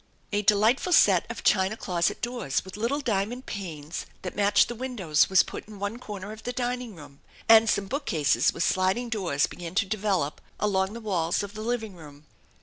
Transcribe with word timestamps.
A 0.31 0.41
delightful 0.41 0.93
set 0.93 1.29
of 1.29 1.43
china 1.43 1.77
closet 1.77 2.23
doors 2.23 2.65
with 2.65 2.75
little 2.75 3.01
diamond 3.01 3.45
panes 3.45 4.07
that 4.23 4.35
matched 4.35 4.67
the 4.67 4.73
windows 4.73 5.29
was 5.29 5.43
put 5.43 5.67
in 5.67 5.77
one 5.77 5.99
corner 5.99 6.31
of 6.31 6.41
the 6.41 6.51
dining 6.51 6.95
room, 6.95 7.19
and 7.47 7.69
some 7.69 7.85
bookcases 7.85 8.51
with 8.51 8.63
sliding 8.63 9.09
doors 9.09 9.45
began 9.45 9.75
to 9.75 9.85
develop 9.85 10.41
along 10.59 10.93
the 10.93 10.99
w&. 11.01 11.27
s 11.27 11.43
of 11.43 11.53
the 11.53 11.61
living 11.61 11.93
room. 11.95 12.25